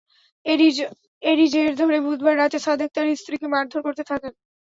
[1.23, 4.33] এরই জের ধরে বুধবার রাতে সাদেক তাঁর স্ত্রীকে মারধর করতে থাকেন।